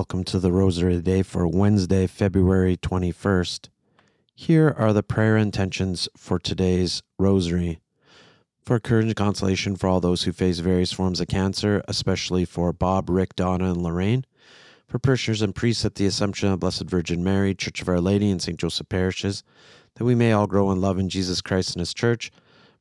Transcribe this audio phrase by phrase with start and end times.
[0.00, 3.68] Welcome to the Rosary Day for Wednesday, February 21st.
[4.34, 7.80] Here are the prayer intentions for today's Rosary.
[8.62, 12.72] For courage and consolation for all those who face various forms of cancer, especially for
[12.72, 14.24] Bob, Rick, Donna, and Lorraine.
[14.88, 18.30] For parishioners and priests at the Assumption of Blessed Virgin Mary, Church of Our Lady,
[18.30, 18.58] and St.
[18.58, 19.44] Joseph parishes,
[19.96, 22.32] that we may all grow in love in Jesus Christ and His Church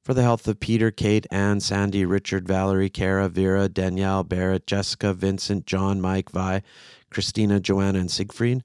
[0.03, 5.13] for the health of Peter, Kate, Anne, Sandy, Richard, Valerie, Kara, Vera, Danielle, Barrett, Jessica,
[5.13, 6.61] Vincent, John, Mike, Vi,
[7.09, 8.63] Christina, Joanna, and Siegfried.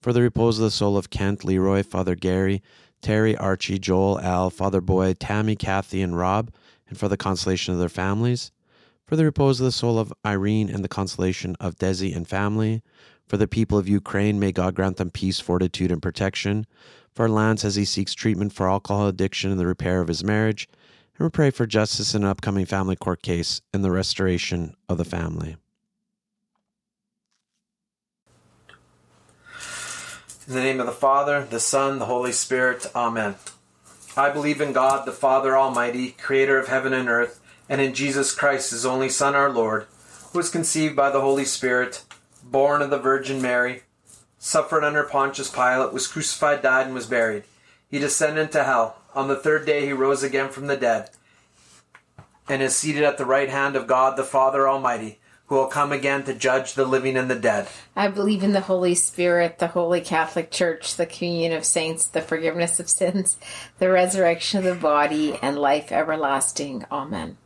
[0.00, 2.62] For the repose of the soul of Kent, Leroy, Father Gary,
[3.02, 6.52] Terry, Archie, Joel, Al, Father Boy, Tammy, Kathy, and Rob,
[6.88, 8.52] and for the consolation of their families.
[9.06, 12.82] For the repose of the soul of Irene and the consolation of Desi and family.
[13.30, 16.66] For the people of Ukraine, may God grant them peace, fortitude, and protection
[17.14, 20.68] for Lance as he seeks treatment for alcohol addiction and the repair of his marriage,
[21.16, 24.98] and we pray for justice in an upcoming family court case and the restoration of
[24.98, 25.56] the family.
[30.48, 33.36] In the name of the Father, the Son, the Holy Spirit, Amen.
[34.16, 38.34] I believe in God, the Father Almighty, creator of heaven and earth, and in Jesus
[38.34, 39.86] Christ, his only Son, our Lord,
[40.32, 42.02] who was conceived by the Holy Spirit,
[42.50, 43.82] born of the Virgin Mary
[44.38, 47.44] suffered under Pontius Pilate, was crucified, died, and was buried.
[47.90, 48.96] He descended into hell.
[49.14, 51.10] On the third day he rose again from the dead,
[52.48, 55.90] and is seated at the right hand of God the Father Almighty, who will come
[55.90, 57.66] again to judge the living and the dead.
[57.96, 62.22] I believe in the Holy Spirit, the Holy Catholic Church, the communion of saints, the
[62.22, 63.36] forgiveness of sins,
[63.80, 66.84] the resurrection of the body, and life everlasting.
[66.92, 67.36] Amen.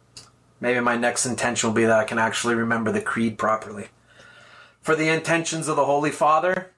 [0.60, 3.88] Maybe my next intention will be that I can actually remember the creed properly.
[4.84, 6.70] For the intentions of the Holy Father,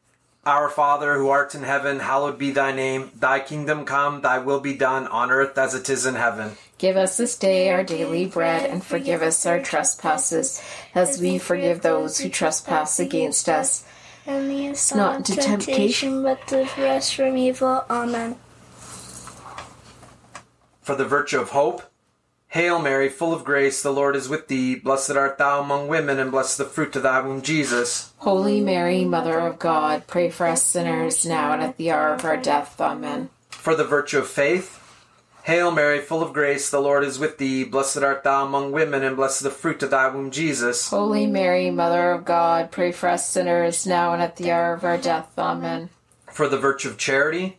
[0.44, 3.10] our Father who art in heaven, hallowed be thy name.
[3.18, 6.52] Thy kingdom come, thy will be done on earth as it is in heaven.
[6.78, 10.62] Give us this day our daily bread, and forgive us our trespasses,
[10.94, 13.84] as we forgive those who trespass against us.
[14.24, 17.84] And lead us not into temptation, but deliver us from evil.
[17.90, 18.36] Amen.
[20.80, 21.82] For the virtue of hope,
[22.48, 24.76] Hail Mary, full of grace, the Lord is with thee.
[24.76, 28.12] Blessed art thou among women, and blessed the fruit of thy womb, Jesus.
[28.18, 32.24] Holy Mary, Mother of God, pray for us sinners, now and at the hour of
[32.24, 32.80] our death.
[32.80, 33.28] Amen.
[33.50, 34.82] For the virtue of faith,
[35.42, 37.62] Hail Mary, full of grace, the Lord is with thee.
[37.62, 40.88] Blessed art thou among women, and blessed the fruit of thy womb, Jesus.
[40.88, 44.82] Holy Mary, Mother of God, pray for us sinners, now and at the hour of
[44.82, 45.38] our death.
[45.38, 45.90] Amen.
[46.32, 47.58] For the virtue of charity,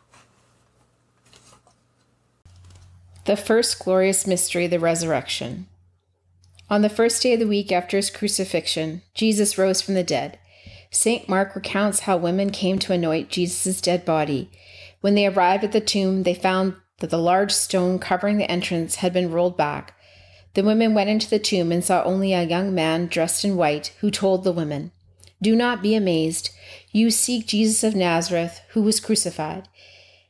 [3.25, 5.67] The first glorious mystery, the resurrection.
[6.71, 10.39] On the first day of the week after his crucifixion, Jesus rose from the dead.
[10.89, 11.29] St.
[11.29, 14.49] Mark recounts how women came to anoint Jesus' dead body.
[15.01, 18.95] When they arrived at the tomb, they found that the large stone covering the entrance
[18.95, 19.93] had been rolled back.
[20.55, 23.93] The women went into the tomb and saw only a young man dressed in white,
[23.99, 24.91] who told the women,
[25.41, 26.49] Do not be amazed.
[26.91, 29.69] You seek Jesus of Nazareth, who was crucified.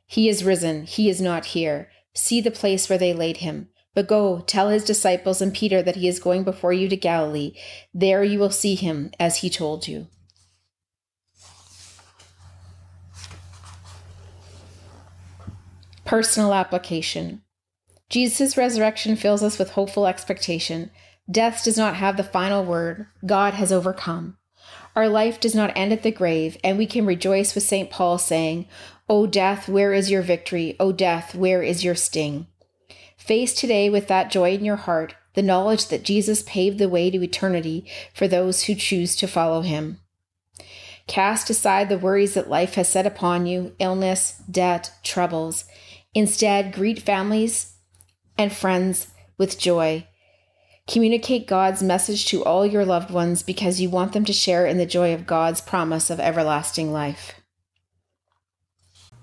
[0.05, 0.83] He is risen.
[0.83, 1.89] He is not here.
[2.13, 3.69] See the place where they laid him.
[3.93, 7.53] But go, tell his disciples and Peter that he is going before you to Galilee.
[7.93, 10.07] There you will see him, as he told you.
[16.05, 17.41] Personal application
[18.09, 20.91] Jesus' resurrection fills us with hopeful expectation.
[21.31, 24.37] Death does not have the final word, God has overcome.
[24.97, 27.89] Our life does not end at the grave, and we can rejoice with St.
[27.89, 28.67] Paul saying,
[29.11, 30.77] O death, where is your victory?
[30.79, 32.47] O death, where is your sting?
[33.17, 37.11] Face today with that joy in your heart, the knowledge that Jesus paved the way
[37.11, 39.99] to eternity for those who choose to follow him.
[41.07, 45.65] Cast aside the worries that life has set upon you illness, debt, troubles.
[46.13, 47.73] Instead, greet families
[48.37, 49.07] and friends
[49.37, 50.07] with joy.
[50.87, 54.77] Communicate God's message to all your loved ones because you want them to share in
[54.77, 57.40] the joy of God's promise of everlasting life.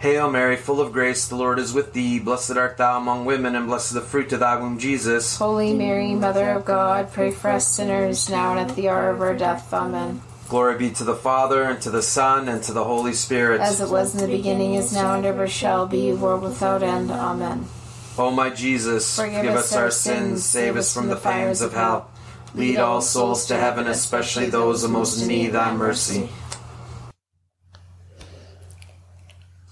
[0.00, 2.18] Hail Mary, full of grace, the Lord is with thee.
[2.18, 5.36] Blessed art thou among women, and blessed the fruit of thy womb, Jesus.
[5.36, 9.20] Holy Mary, Mother of God, pray for us sinners, now and at the hour of
[9.20, 9.70] our death.
[9.74, 10.22] Amen.
[10.48, 13.60] Glory be to the Father, and to the Son, and to the Holy Spirit.
[13.60, 17.10] As it was in the beginning, is now, and ever shall be, world without end.
[17.10, 17.66] Amen.
[18.16, 22.10] O my Jesus, Forgive forgive us our sins, save us from the fires of hell.
[22.54, 26.30] Lead all souls to heaven, especially those in most need thy mercy.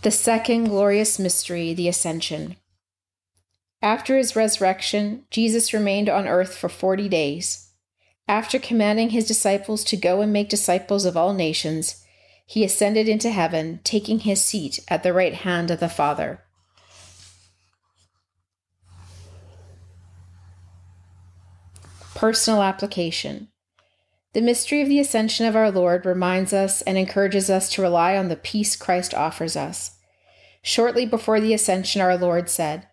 [0.03, 2.55] The second glorious mystery, the Ascension.
[3.83, 7.73] After his resurrection, Jesus remained on earth for forty days.
[8.29, 12.05] After commanding his disciples to go and make disciples of all nations,
[12.47, 16.45] he ascended into heaven, taking his seat at the right hand of the Father.
[22.15, 23.49] Personal application.
[24.35, 28.17] The mystery of the ascension of our Lord reminds us and encourages us to rely
[28.17, 29.99] on the peace Christ offers us.
[30.63, 32.87] Shortly before the ascension, our Lord said,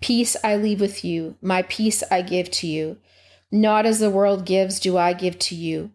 [0.00, 2.98] Peace I leave with you, my peace I give to you.
[3.50, 5.90] Not as the world gives, do I give to you.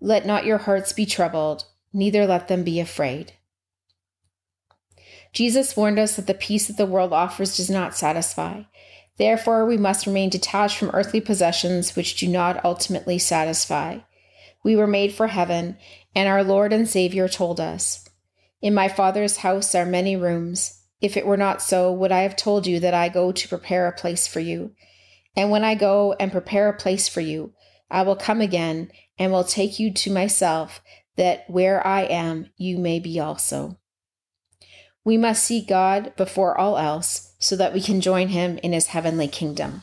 [0.00, 3.32] Let not your hearts be troubled, neither let them be afraid.
[5.32, 8.62] Jesus warned us that the peace that the world offers does not satisfy.
[9.16, 14.00] Therefore, we must remain detached from earthly possessions which do not ultimately satisfy.
[14.64, 15.76] We were made for heaven,
[16.14, 18.08] and our Lord and Savior told us,
[18.62, 20.80] In my Father's house are many rooms.
[21.00, 23.86] If it were not so, would I have told you that I go to prepare
[23.86, 24.72] a place for you?
[25.36, 27.52] And when I go and prepare a place for you,
[27.90, 30.80] I will come again and will take you to myself,
[31.16, 33.78] that where I am, you may be also.
[35.04, 38.88] We must seek God before all else so that we can join him in his
[38.88, 39.82] heavenly kingdom.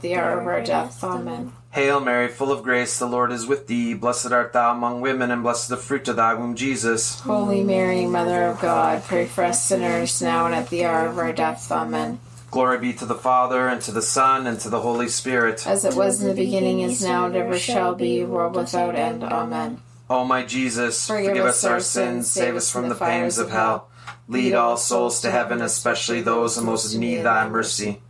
[0.00, 1.02] the hour of our death.
[1.02, 1.52] Amen.
[1.70, 3.94] Hail Mary, full of grace, the Lord is with thee.
[3.94, 7.20] Blessed art thou among women, and blessed the fruit of thy womb, Jesus.
[7.20, 11.18] Holy Mary, Mother of God, pray for us sinners now and at the hour of
[11.18, 11.70] our death.
[11.70, 12.20] Amen.
[12.50, 15.66] Glory be to the Father, and to the Son, and to the Holy Spirit.
[15.66, 19.22] As it was in the beginning, is now, and ever shall be, world without end.
[19.22, 19.82] Amen.
[20.08, 23.90] O my Jesus, forgive, us our sins, save us from the fires of hell.
[24.26, 28.00] Lead all souls to heaven, especially those who most need thy mercy.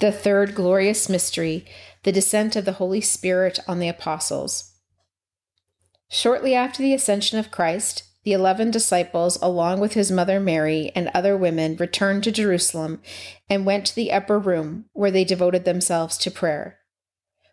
[0.00, 1.66] The third glorious mystery,
[2.04, 4.74] the descent of the Holy Spirit on the apostles.
[6.08, 11.10] Shortly after the ascension of Christ, the eleven disciples, along with his mother Mary and
[11.12, 13.02] other women, returned to Jerusalem
[13.50, 16.78] and went to the upper room, where they devoted themselves to prayer.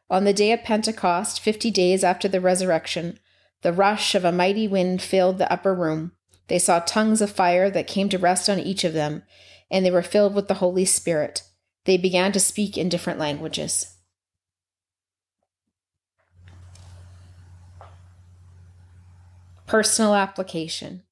[0.07, 3.17] On the day of Pentecost, fifty days after the resurrection,
[3.63, 6.11] the rush of a mighty wind filled the upper room.
[6.47, 9.23] They saw tongues of fire that came to rest on each of them,
[9.71, 11.41] and they were filled with the Holy Spirit.
[11.85, 13.95] They began to speak in different languages.
[19.67, 21.03] Personal application.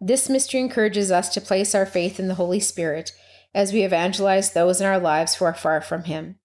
[0.00, 3.12] This mystery encourages us to place our faith in the Holy Spirit
[3.54, 6.36] as we evangelize those in our lives who are far from Him.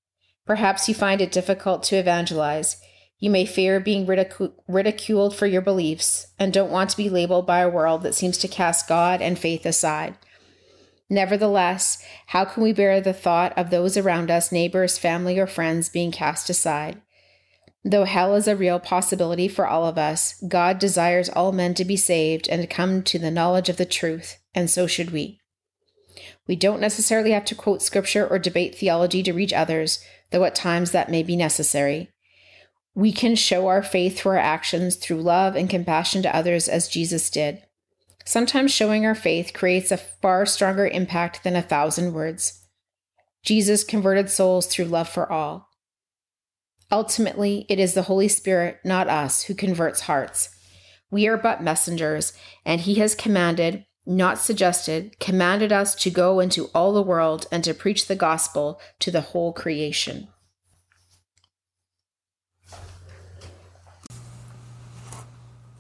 [0.45, 2.81] Perhaps you find it difficult to evangelize.
[3.19, 7.45] You may fear being ridicu- ridiculed for your beliefs and don't want to be labeled
[7.45, 10.15] by a world that seems to cast God and faith aside.
[11.09, 15.89] Nevertheless, how can we bear the thought of those around us, neighbors, family, or friends,
[15.89, 17.01] being cast aside?
[17.83, 21.85] Though hell is a real possibility for all of us, God desires all men to
[21.85, 25.39] be saved and to come to the knowledge of the truth, and so should we.
[26.45, 30.55] We don't necessarily have to quote scripture or debate theology to reach others, though at
[30.55, 32.11] times that may be necessary.
[32.93, 36.87] We can show our faith through our actions, through love and compassion to others, as
[36.89, 37.63] Jesus did.
[38.29, 42.63] Sometimes showing our faith creates a far stronger impact than a thousand words.
[43.41, 45.67] Jesus converted souls through love for all.
[46.91, 50.55] Ultimately, it is the Holy Spirit, not us, who converts hearts.
[51.09, 52.33] We are but messengers,
[52.63, 57.63] and He has commanded, not suggested, commanded us to go into all the world and
[57.63, 60.27] to preach the gospel to the whole creation.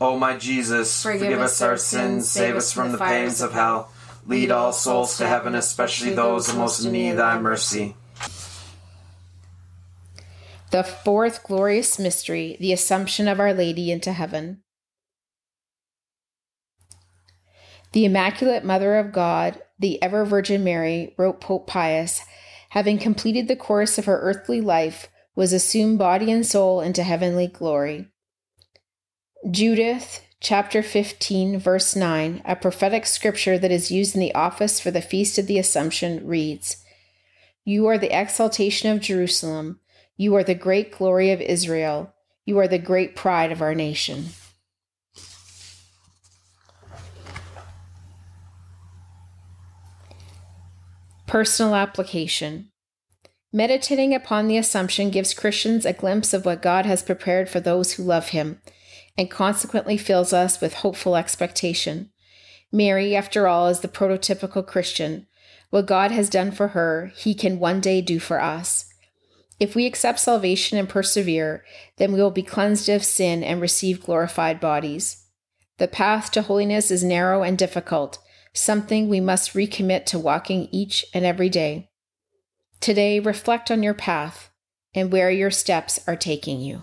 [0.00, 3.90] O my Jesus, forgive, forgive us our sins, save us from the pains of hell.
[4.26, 7.96] Lead all souls to heaven, especially those who most in need of thy mercy.
[10.70, 14.62] The fourth glorious mystery, the Assumption of Our Lady into heaven.
[17.92, 22.20] The Immaculate Mother of God, the ever Virgin Mary, wrote Pope Pius,
[22.70, 27.46] having completed the course of her earthly life, was assumed body and soul into heavenly
[27.46, 28.08] glory.
[29.46, 34.90] Judith, chapter 15, verse 9, a prophetic scripture that is used in the office for
[34.90, 36.84] the Feast of the Assumption, reads
[37.64, 39.78] You are the exaltation of Jerusalem,
[40.16, 42.12] you are the great glory of Israel,
[42.46, 44.30] you are the great pride of our nation.
[51.28, 52.72] Personal application.
[53.52, 57.92] Meditating upon the Assumption gives Christians a glimpse of what God has prepared for those
[57.92, 58.60] who love Him,
[59.18, 62.10] and consequently fills us with hopeful expectation.
[62.72, 65.26] Mary, after all, is the prototypical Christian.
[65.70, 68.86] What God has done for her, He can one day do for us.
[69.58, 71.64] If we accept salvation and persevere,
[71.96, 75.26] then we will be cleansed of sin and receive glorified bodies.
[75.78, 78.18] The path to holiness is narrow and difficult
[78.52, 81.90] something we must recommit to walking each and every day.
[82.80, 84.50] Today, reflect on your path
[84.94, 86.82] and where your steps are taking you.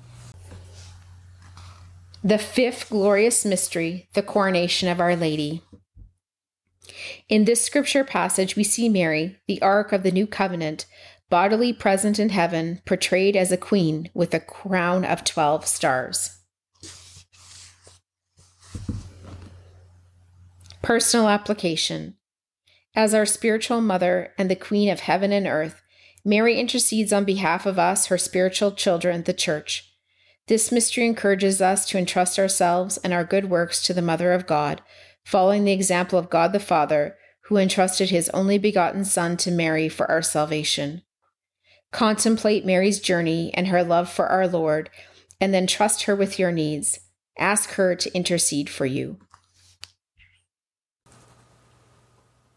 [2.23, 5.63] The fifth glorious mystery, the coronation of Our Lady.
[7.29, 10.85] In this scripture passage, we see Mary, the Ark of the New Covenant,
[11.31, 16.37] bodily present in heaven, portrayed as a queen with a crown of 12 stars.
[20.83, 22.17] Personal application.
[22.95, 25.81] As our spiritual mother and the queen of heaven and earth,
[26.23, 29.90] Mary intercedes on behalf of us, her spiritual children, the church.
[30.47, 34.47] This mystery encourages us to entrust ourselves and our good works to the Mother of
[34.47, 34.81] God,
[35.23, 39.87] following the example of God the Father, who entrusted his only begotten Son to Mary
[39.89, 41.03] for our salvation.
[41.91, 44.89] Contemplate Mary's journey and her love for our Lord,
[45.39, 46.99] and then trust her with your needs.
[47.37, 49.17] Ask her to intercede for you.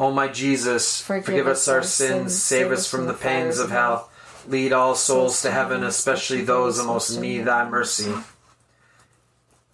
[0.00, 3.70] O my Jesus, Forgive forgive us our sins, sins, save us from the pains of
[3.70, 4.10] hell.
[4.46, 8.14] Lead all souls to heaven, especially those most need thy mercy.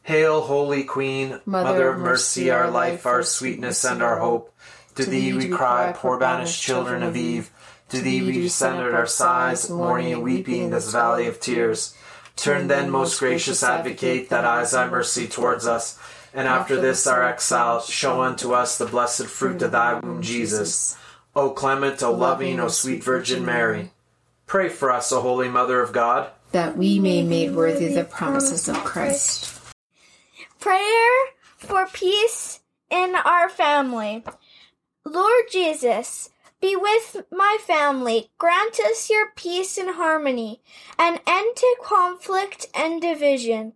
[0.05, 4.53] Hail, Holy Queen, Mother of mercy, our life, our sweetness, and our hope.
[4.97, 7.51] To thee we cry, poor banished children of Eve.
[7.91, 11.95] To thee we descend at our sighs, mourning and weeping in this valley of tears.
[12.37, 15.99] Turn then, most gracious advocate, that eyes thy mercy towards us.
[16.35, 20.97] And after this our exile, show unto us the blessed fruit of thy womb, Jesus.
[21.37, 23.93] O clement, O loving, O sweet Virgin Mary.
[24.47, 26.31] Pray for us, O Holy Mother of God.
[26.51, 29.61] That we may be made worthy of the promises of Christ.
[30.59, 31.11] Prayer
[31.57, 34.25] for peace in our family.
[35.05, 38.31] Lord Jesus, be with my family.
[38.39, 40.63] Grant us your peace and harmony,
[40.99, 43.75] an end to conflict and division.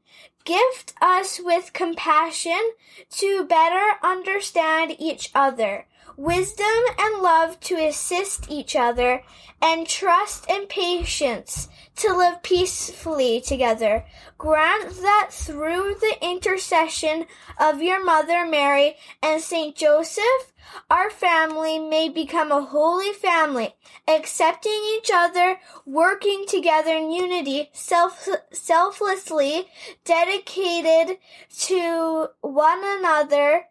[0.49, 2.71] Gift us with compassion
[3.11, 5.85] to better understand each other,
[6.19, 6.67] wisdom
[6.99, 9.23] and love to assist each other,
[9.63, 14.05] and trust and patience to live peacefully together.
[14.37, 17.25] Grant that through the intercession
[17.59, 20.53] of your mother Mary and Saint Joseph,
[20.91, 23.75] our family may become a holy family,
[24.07, 29.67] accepting each other, working together in unity, self, selflessly
[30.05, 31.17] dedicated
[31.59, 33.67] to one another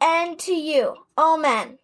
[0.00, 0.96] and to you.
[1.16, 1.78] Amen.